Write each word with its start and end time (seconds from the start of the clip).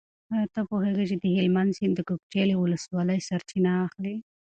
ایا 0.33 0.45
ته 0.53 0.61
پوهېږې 0.69 1.05
چې 1.09 1.17
د 1.23 1.25
هلمند 1.37 1.71
سیند 1.77 1.93
د 1.97 1.99
کجکي 2.07 2.43
له 2.49 2.55
ولسوالۍ 2.57 3.19
سرچینه 3.29 3.71
اخلي؟ 3.85 4.15